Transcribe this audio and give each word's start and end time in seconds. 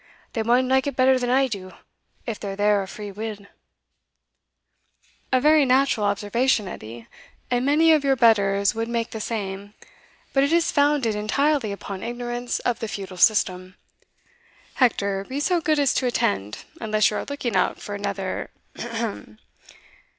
they 0.33 0.41
maun 0.41 0.67
like 0.67 0.87
it 0.87 0.95
better 0.95 1.19
than 1.19 1.29
I 1.29 1.45
do, 1.47 1.73
if 2.25 2.39
they're 2.39 2.55
there 2.55 2.81
o' 2.81 2.87
free 2.87 3.11
will." 3.11 3.37
"A 5.31 5.39
very 5.39 5.63
natural 5.63 6.07
observation, 6.07 6.67
Edie, 6.67 7.07
and 7.51 7.67
many 7.67 7.91
of 7.91 8.03
your 8.03 8.15
betters 8.15 8.73
would 8.73 8.87
make 8.87 9.11
the 9.11 9.21
same; 9.21 9.75
but 10.33 10.43
it 10.43 10.51
is 10.51 10.71
founded 10.71 11.13
entirely 11.13 11.71
upon 11.71 12.01
ignorance 12.01 12.57
of 12.61 12.79
the 12.79 12.87
feudal 12.87 13.17
system. 13.17 13.75
Hector, 14.73 15.23
be 15.23 15.39
so 15.39 15.61
good 15.61 15.77
as 15.77 15.93
to 15.93 16.07
attend, 16.07 16.65
unless 16.79 17.11
you 17.11 17.17
are 17.17 17.25
looking 17.25 17.55
out 17.55 17.79
for 17.79 17.93
another 17.93 18.49
Ahem!" 18.79 19.37